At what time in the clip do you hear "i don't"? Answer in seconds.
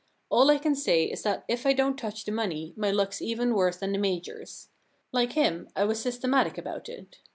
1.63-1.95